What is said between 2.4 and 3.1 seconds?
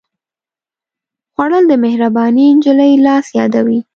نجلۍ